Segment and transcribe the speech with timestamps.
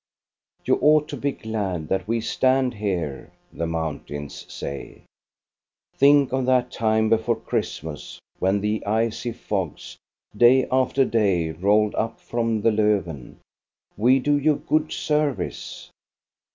[0.65, 5.03] "You ought to be glad that we stand here," the mountains say.
[5.95, 9.97] "Think of that time before Christ mas, when the icy fogs,
[10.35, 13.37] day after day, rolled up from the Lofven.
[13.95, 15.91] We do you good service.